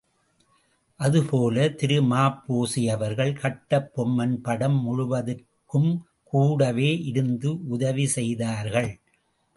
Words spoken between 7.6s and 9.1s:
உதவி செய்தார்கள்.